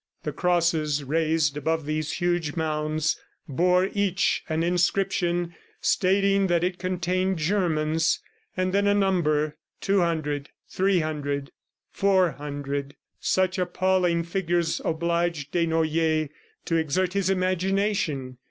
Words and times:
The 0.23 0.33
crosses 0.33 1.03
raised 1.03 1.55
above 1.57 1.85
these 1.85 2.13
huge 2.13 2.55
mounds 2.55 3.19
bore 3.47 3.87
each 3.93 4.43
an 4.49 4.63
inscription 4.63 5.53
stating 5.79 6.47
that 6.47 6.63
it 6.63 6.79
contained 6.79 7.37
Germans, 7.37 8.19
and 8.57 8.73
then 8.73 8.87
a 8.87 8.95
number 8.95 9.57
200... 9.81 10.49
300... 10.67 11.51
400. 11.91 12.95
Such 13.19 13.59
appalling 13.59 14.23
figures 14.23 14.81
obliged 14.83 15.51
Desnoyers 15.51 16.29
to 16.65 16.75
exert 16.77 17.13
his 17.13 17.29
imagination. 17.29 18.39